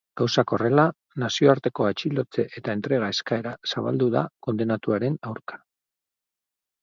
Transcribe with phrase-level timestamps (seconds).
[0.19, 0.83] Gauzak horrela,
[1.23, 5.61] nazioarteko atxilotze eta entrega eskaera zabaldu da kondenatuaren aurka.